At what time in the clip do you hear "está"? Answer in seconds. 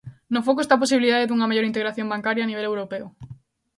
0.61-0.73